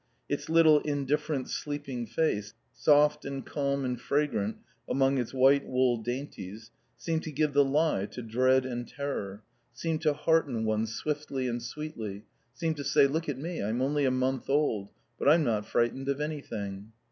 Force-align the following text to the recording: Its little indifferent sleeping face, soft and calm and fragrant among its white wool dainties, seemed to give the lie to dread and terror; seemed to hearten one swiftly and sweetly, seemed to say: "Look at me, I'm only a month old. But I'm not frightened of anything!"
Its 0.27 0.49
little 0.49 0.79
indifferent 0.79 1.47
sleeping 1.47 2.07
face, 2.07 2.55
soft 2.73 3.23
and 3.23 3.45
calm 3.45 3.85
and 3.85 4.01
fragrant 4.01 4.57
among 4.89 5.19
its 5.19 5.31
white 5.31 5.63
wool 5.63 5.95
dainties, 5.97 6.71
seemed 6.97 7.21
to 7.21 7.31
give 7.31 7.53
the 7.53 7.63
lie 7.63 8.07
to 8.07 8.23
dread 8.23 8.65
and 8.65 8.87
terror; 8.87 9.43
seemed 9.73 10.01
to 10.01 10.13
hearten 10.13 10.65
one 10.65 10.87
swiftly 10.87 11.47
and 11.47 11.61
sweetly, 11.61 12.25
seemed 12.51 12.77
to 12.77 12.83
say: 12.83 13.05
"Look 13.05 13.29
at 13.29 13.37
me, 13.37 13.61
I'm 13.61 13.79
only 13.79 14.05
a 14.05 14.09
month 14.09 14.49
old. 14.49 14.89
But 15.19 15.29
I'm 15.29 15.43
not 15.43 15.67
frightened 15.67 16.09
of 16.09 16.19
anything!" 16.19 16.93